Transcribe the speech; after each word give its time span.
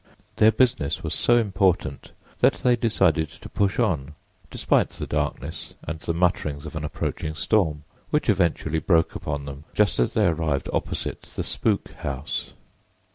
Their 0.37 0.51
business 0.51 1.03
was 1.03 1.13
so 1.13 1.37
important 1.37 2.11
that 2.39 2.53
they 2.55 2.75
decided 2.75 3.29
to 3.29 3.47
push 3.49 3.77
on, 3.77 4.15
despite 4.49 4.89
the 4.89 5.05
darkness 5.05 5.75
and 5.87 5.99
the 5.99 6.11
mutterings 6.15 6.65
of 6.65 6.75
an 6.75 6.83
approaching 6.83 7.35
storm, 7.35 7.83
which 8.09 8.27
eventually 8.27 8.79
broke 8.79 9.13
upon 9.13 9.45
them 9.45 9.65
just 9.75 9.99
as 9.99 10.15
they 10.15 10.25
arrived 10.25 10.69
opposite 10.73 11.21
the 11.21 11.43
"Spook 11.43 11.91
House." 11.99 12.53